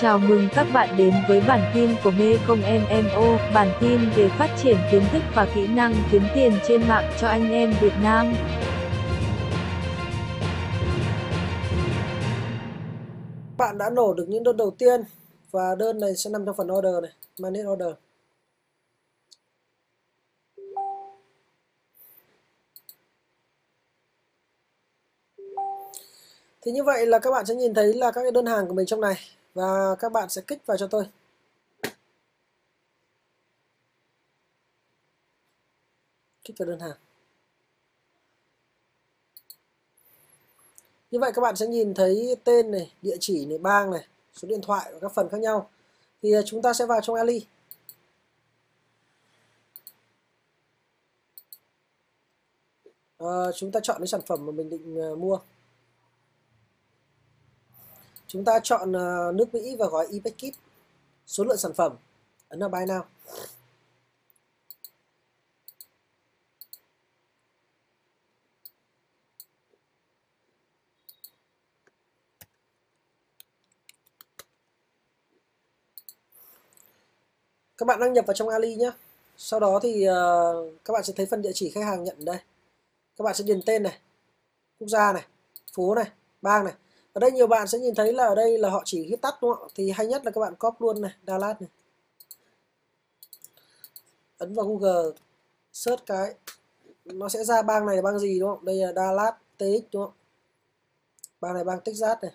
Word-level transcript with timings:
Chào 0.00 0.18
mừng 0.18 0.48
các 0.54 0.66
bạn 0.74 0.96
đến 0.96 1.14
với 1.28 1.40
bản 1.48 1.70
tin 1.74 1.90
của 2.04 2.10
Mê 2.10 2.36
Công 2.48 2.60
MMO, 2.60 3.38
bản 3.54 3.68
tin 3.80 4.00
về 4.16 4.28
phát 4.28 4.56
triển 4.62 4.76
kiến 4.92 5.02
thức 5.12 5.22
và 5.34 5.46
kỹ 5.54 5.66
năng 5.66 5.94
kiếm 6.12 6.22
tiền 6.34 6.52
trên 6.68 6.88
mạng 6.88 7.12
cho 7.20 7.28
anh 7.28 7.50
em 7.50 7.74
Việt 7.80 7.92
Nam. 8.02 8.34
Bạn 13.58 13.78
đã 13.78 13.90
nổ 13.90 14.14
được 14.14 14.24
những 14.28 14.44
đơn 14.44 14.56
đầu 14.56 14.70
tiên 14.78 15.00
và 15.50 15.74
đơn 15.78 16.00
này 16.00 16.16
sẽ 16.16 16.30
nằm 16.30 16.46
trong 16.46 16.56
phần 16.56 16.72
order 16.72 17.02
này, 17.02 17.12
manage 17.38 17.66
order. 17.66 17.94
Thì 26.62 26.72
như 26.72 26.84
vậy 26.84 27.06
là 27.06 27.18
các 27.18 27.30
bạn 27.30 27.46
sẽ 27.46 27.54
nhìn 27.54 27.74
thấy 27.74 27.94
là 27.94 28.10
các 28.10 28.22
cái 28.22 28.30
đơn 28.30 28.46
hàng 28.46 28.66
của 28.66 28.74
mình 28.74 28.86
trong 28.86 29.00
này 29.00 29.14
và 29.54 29.96
các 29.98 30.12
bạn 30.12 30.28
sẽ 30.28 30.42
kích 30.46 30.66
vào 30.66 30.76
cho 30.76 30.86
tôi. 30.86 31.04
Kích 36.44 36.58
vào 36.58 36.68
đơn 36.68 36.80
hàng. 36.80 36.96
Như 41.10 41.18
vậy 41.18 41.32
các 41.34 41.42
bạn 41.42 41.56
sẽ 41.56 41.66
nhìn 41.66 41.94
thấy 41.94 42.36
tên 42.44 42.70
này, 42.70 42.92
địa 43.02 43.16
chỉ 43.20 43.46
này, 43.46 43.58
bang 43.58 43.90
này, 43.90 44.06
số 44.32 44.48
điện 44.48 44.60
thoại 44.62 44.90
và 44.92 44.98
các 45.00 45.12
phần 45.14 45.28
khác 45.28 45.40
nhau. 45.40 45.70
Thì 46.22 46.32
à, 46.32 46.40
chúng 46.46 46.62
ta 46.62 46.72
sẽ 46.72 46.86
vào 46.86 47.00
trong 47.00 47.16
Ali. 47.16 47.46
À, 53.18 53.52
chúng 53.56 53.72
ta 53.72 53.80
chọn 53.82 53.96
cái 53.98 54.06
sản 54.06 54.20
phẩm 54.26 54.46
mà 54.46 54.52
mình 54.52 54.70
định 54.70 54.98
à, 55.00 55.08
mua. 55.18 55.38
Chúng 58.32 58.44
ta 58.44 58.60
chọn 58.62 58.92
ờ, 58.92 59.32
nước 59.34 59.54
Mỹ 59.54 59.76
và 59.78 59.86
gói 59.86 60.06
e 60.24 60.30
Kit. 60.30 60.58
Số 61.26 61.44
lượng 61.44 61.56
sản 61.56 61.74
phẩm. 61.74 61.96
Ấn 62.48 62.60
vào 62.60 62.68
Buy 62.68 62.78
Now. 62.78 63.02
các 77.78 77.86
bạn 77.86 78.00
đăng 78.00 78.12
nhập 78.12 78.26
vào 78.26 78.34
trong 78.34 78.48
Ali 78.48 78.74
nhé 78.74 78.90
sau 79.36 79.60
đó 79.60 79.80
thì 79.82 80.08
uh, 80.08 80.72
các 80.84 80.92
bạn 80.92 81.04
sẽ 81.04 81.12
thấy 81.16 81.26
phần 81.26 81.42
địa 81.42 81.50
chỉ 81.54 81.70
khách 81.70 81.84
hàng 81.84 82.04
nhận 82.04 82.24
đây 82.24 82.38
các 83.16 83.22
bạn 83.22 83.34
sẽ 83.34 83.44
điền 83.44 83.60
tên 83.66 83.82
này 83.82 83.98
quốc 84.78 84.88
gia 84.88 85.12
này 85.12 85.26
phố 85.72 85.94
này 85.94 86.10
bang 86.42 86.64
này 86.64 86.74
ở 87.12 87.18
đây 87.18 87.32
nhiều 87.32 87.46
bạn 87.46 87.68
sẽ 87.68 87.78
nhìn 87.78 87.94
thấy 87.94 88.12
là 88.12 88.26
ở 88.26 88.34
đây 88.34 88.58
là 88.58 88.70
họ 88.70 88.82
chỉ 88.84 89.06
viết 89.10 89.22
tắt, 89.22 89.34
đúng 89.42 89.54
không 89.54 89.68
thì 89.74 89.90
hay 89.90 90.06
nhất 90.06 90.24
là 90.24 90.30
các 90.30 90.40
bạn 90.40 90.54
copy 90.54 90.76
luôn 90.80 91.00
này 91.00 91.12
Dallas 91.26 91.56
này. 91.60 91.70
Ấn 94.38 94.54
vào 94.54 94.66
Google, 94.66 95.10
search 95.72 96.06
cái. 96.06 96.34
Nó 97.04 97.28
sẽ 97.28 97.44
ra 97.44 97.62
bang 97.62 97.86
này 97.86 97.96
là 97.96 98.02
bang 98.02 98.18
gì, 98.18 98.40
đúng 98.40 98.50
không? 98.50 98.64
Đây 98.64 98.76
là 98.76 98.92
Dallas 98.92 99.34
TX, 99.58 99.92
đúng 99.92 100.04
không? 100.04 100.12
Bang 101.40 101.54
này 101.54 101.64
bang 101.64 101.80
Texas 101.80 102.18
này. 102.22 102.32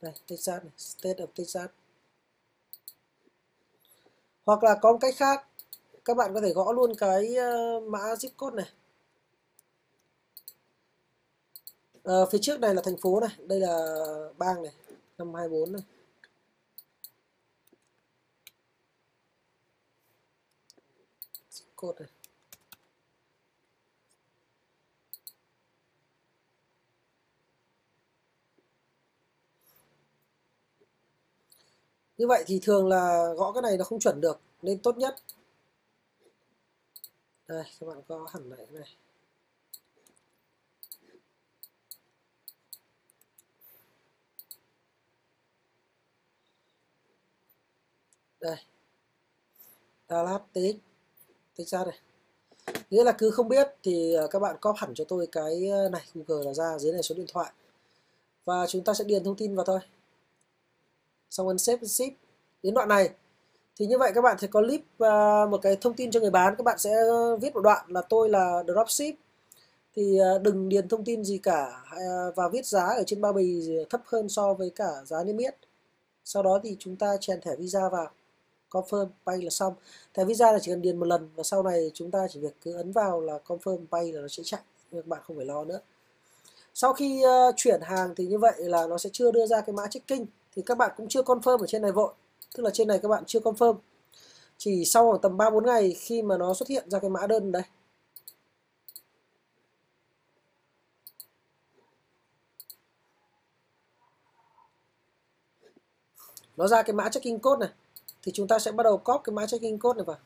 Đây, 0.00 0.12
Texas 0.28 0.62
này, 0.62 0.72
State 0.76 1.24
of 1.24 1.26
Texas. 1.26 1.70
Hoặc 4.44 4.64
là 4.64 4.78
có 4.82 4.92
một 4.92 4.98
cách 5.00 5.14
khác, 5.16 5.46
các 6.04 6.16
bạn 6.16 6.34
có 6.34 6.40
thể 6.40 6.52
gõ 6.52 6.72
luôn 6.72 6.94
cái 6.98 7.36
ờ, 7.36 7.80
mã 7.80 7.98
zip 7.98 8.30
code 8.36 8.56
này. 8.56 8.70
À, 12.04 12.14
phía 12.32 12.38
trước 12.42 12.60
này 12.60 12.74
là 12.74 12.82
thành 12.84 12.96
phố 12.96 13.20
này 13.20 13.30
đây 13.46 13.60
là 13.60 13.96
bang 14.38 14.62
này 14.62 14.72
524 15.18 15.72
này. 15.72 15.82
Code 21.76 21.98
này. 22.00 22.08
Như 32.18 32.26
vậy 32.28 32.44
thì 32.46 32.60
thường 32.62 32.88
là 32.88 33.32
gõ 33.36 33.52
cái 33.52 33.62
này 33.62 33.76
nó 33.78 33.84
không 33.84 34.00
chuẩn 34.00 34.20
được 34.20 34.40
nên 34.62 34.78
tốt 34.78 34.96
nhất. 34.96 35.16
Đây 37.48 37.64
các 37.80 37.86
bạn 37.86 38.02
có 38.08 38.28
hẳn 38.32 38.50
lại 38.50 38.66
cái 38.70 38.80
này. 38.80 38.88
Đây. 48.42 48.56
Ta 50.06 50.16
Dallas 50.24 50.40
TX 50.52 51.68
ra 51.70 51.84
đây. 51.84 51.94
nghĩa 52.90 53.04
là 53.04 53.12
cứ 53.12 53.30
không 53.30 53.48
biết 53.48 53.68
thì 53.82 54.14
ờ, 54.14 54.26
các 54.28 54.38
bạn 54.38 54.56
copy 54.60 54.76
hẳn 54.80 54.94
cho 54.94 55.04
tôi 55.04 55.26
cái 55.32 55.68
ờ, 55.68 55.88
này, 55.88 56.02
Google 56.14 56.44
là 56.46 56.54
ra 56.54 56.78
dưới 56.78 56.92
này 56.92 57.02
số 57.02 57.14
điện 57.14 57.26
thoại. 57.32 57.52
Và 58.44 58.66
chúng 58.66 58.84
ta 58.84 58.94
sẽ 58.94 59.04
điền 59.04 59.24
thông 59.24 59.36
tin 59.36 59.56
vào 59.56 59.64
thôi. 59.64 59.80
Xong 61.30 61.48
ấn 61.48 61.58
save 61.58 61.86
ship 61.86 62.12
đến 62.62 62.74
đoạn 62.74 62.88
này. 62.88 63.10
Thì 63.76 63.86
như 63.86 63.98
vậy 63.98 64.12
các 64.14 64.20
bạn 64.22 64.38
sẽ 64.38 64.46
có 64.46 64.60
clip 64.60 64.80
ờ, 64.98 65.46
một 65.50 65.58
cái 65.62 65.76
thông 65.80 65.94
tin 65.94 66.10
cho 66.10 66.20
người 66.20 66.30
bán. 66.30 66.54
Các 66.58 66.64
bạn 66.64 66.78
sẽ 66.78 66.90
viết 67.40 67.54
một 67.54 67.60
đoạn 67.60 67.86
là 67.88 68.02
tôi 68.08 68.28
là 68.28 68.62
dropship. 68.66 69.14
Thì 69.96 70.18
đừng 70.42 70.68
điền 70.68 70.88
thông 70.88 71.04
tin 71.04 71.24
gì 71.24 71.38
cả 71.38 71.82
và 72.36 72.48
viết 72.48 72.66
giá 72.66 72.84
ở 72.84 73.02
trên 73.06 73.20
bao 73.20 73.32
bì 73.32 73.70
thấp 73.90 74.00
hơn 74.04 74.28
so 74.28 74.54
với 74.54 74.70
cả 74.70 74.90
giá 75.04 75.24
niêm 75.24 75.36
yết. 75.36 75.54
Sau 76.24 76.42
đó 76.42 76.60
thì 76.62 76.76
chúng 76.78 76.96
ta 76.96 77.16
chèn 77.20 77.40
thẻ 77.40 77.56
visa 77.56 77.88
vào 77.88 78.10
confirm 78.72 79.06
pay 79.26 79.42
là 79.42 79.50
xong. 79.50 79.74
Thẻ 80.14 80.24
visa 80.24 80.52
là 80.52 80.58
chỉ 80.58 80.70
cần 80.70 80.82
điền 80.82 81.00
một 81.00 81.06
lần 81.06 81.28
và 81.36 81.42
sau 81.42 81.62
này 81.62 81.90
chúng 81.94 82.10
ta 82.10 82.26
chỉ 82.30 82.40
việc 82.40 82.54
cứ 82.64 82.72
ấn 82.74 82.92
vào 82.92 83.20
là 83.20 83.38
confirm 83.46 83.86
pay 83.90 84.12
là 84.12 84.20
nó 84.20 84.28
sẽ 84.28 84.42
chạy 84.42 84.60
các 84.92 85.06
bạn 85.06 85.20
không 85.24 85.36
phải 85.36 85.46
lo 85.46 85.64
nữa. 85.64 85.80
Sau 86.74 86.92
khi 86.92 87.22
uh, 87.24 87.54
chuyển 87.56 87.80
hàng 87.80 88.14
thì 88.16 88.26
như 88.26 88.38
vậy 88.38 88.54
là 88.58 88.86
nó 88.86 88.98
sẽ 88.98 89.10
chưa 89.12 89.32
đưa 89.32 89.46
ra 89.46 89.60
cái 89.60 89.72
mã 89.72 89.86
checking 89.86 90.24
thì 90.56 90.62
các 90.66 90.78
bạn 90.78 90.90
cũng 90.96 91.08
chưa 91.08 91.22
confirm 91.22 91.58
ở 91.58 91.66
trên 91.66 91.82
này 91.82 91.92
vội. 91.92 92.12
Tức 92.54 92.62
là 92.62 92.70
trên 92.70 92.88
này 92.88 92.98
các 93.02 93.08
bạn 93.08 93.24
chưa 93.26 93.40
confirm. 93.40 93.76
Chỉ 94.58 94.84
sau 94.84 95.08
khoảng 95.08 95.20
tầm 95.20 95.36
3-4 95.36 95.60
ngày 95.66 95.96
khi 95.98 96.22
mà 96.22 96.38
nó 96.38 96.54
xuất 96.54 96.68
hiện 96.68 96.90
ra 96.90 96.98
cái 96.98 97.10
mã 97.10 97.26
đơn 97.26 97.52
đây. 97.52 97.62
Nó 106.56 106.66
ra 106.66 106.82
cái 106.82 106.92
mã 106.94 107.08
checking 107.08 107.38
code 107.38 107.66
này 107.66 107.74
thì 108.22 108.32
chúng 108.34 108.48
ta 108.48 108.58
sẽ 108.58 108.72
bắt 108.72 108.82
đầu 108.82 108.98
copy 108.98 109.20
cái 109.24 109.34
mã 109.34 109.46
checking 109.46 109.78
code 109.78 109.96
này 109.96 110.04
vào. 110.04 110.18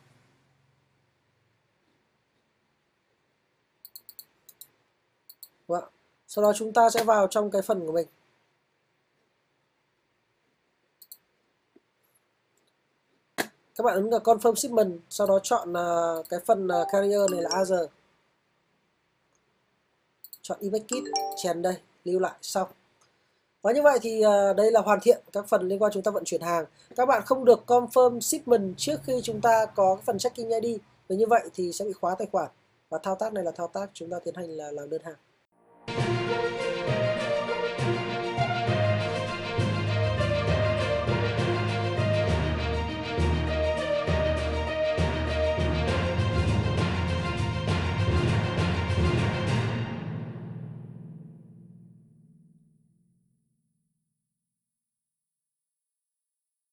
Vâng. 5.66 5.84
Sau 6.26 6.44
đó 6.44 6.52
chúng 6.56 6.72
ta 6.72 6.90
sẽ 6.90 7.04
vào 7.04 7.26
trong 7.26 7.50
cái 7.50 7.62
phần 7.62 7.86
của 7.86 7.92
mình. 7.92 8.06
Các 13.74 13.84
bạn 13.84 13.94
ấn 13.94 14.10
vào 14.10 14.20
confirm 14.20 14.54
shipment 14.54 15.00
sau 15.08 15.26
đó 15.26 15.38
chọn 15.42 15.72
uh, 15.72 16.28
cái 16.28 16.40
phần 16.46 16.66
uh, 16.66 16.88
carrier 16.92 17.30
này 17.32 17.42
là 17.42 17.50
other 17.60 17.80
chọn 20.42 20.58
email 20.60 20.82
kit 20.82 21.04
chèn 21.36 21.62
đây 21.62 21.80
lưu 22.04 22.20
lại 22.20 22.34
xong 22.42 22.68
và 23.62 23.72
như 23.72 23.82
vậy 23.82 23.98
thì 24.02 24.20
ờ, 24.20 24.52
đây 24.52 24.72
là 24.72 24.80
hoàn 24.80 25.00
thiện 25.00 25.20
các 25.32 25.48
phần 25.48 25.68
liên 25.68 25.82
quan 25.82 25.92
chúng 25.92 26.02
ta 26.02 26.10
vận 26.10 26.24
chuyển 26.24 26.40
hàng. 26.40 26.64
Các 26.96 27.06
bạn 27.06 27.22
không 27.26 27.44
được 27.44 27.62
confirm 27.66 28.20
shipment 28.20 28.74
trước 28.76 29.00
khi 29.04 29.20
chúng 29.22 29.40
ta 29.40 29.66
có 29.66 29.98
phần 30.04 30.18
checking 30.18 30.50
ID 30.62 30.78
và 31.08 31.16
như 31.16 31.26
vậy 31.26 31.42
thì 31.54 31.72
sẽ 31.72 31.84
bị 31.84 31.92
khóa 31.92 32.14
tài 32.18 32.28
khoản. 32.32 32.50
Và 32.88 32.98
thao 33.02 33.14
tác 33.14 33.32
này 33.32 33.44
là 33.44 33.50
thao 33.50 33.68
tác 33.68 33.90
chúng 33.92 34.10
ta 34.10 34.16
tiến 34.24 34.34
hành 34.34 34.48
là 34.48 34.70
làm 34.70 34.90
đơn 34.90 35.02
hàng. 35.04 35.16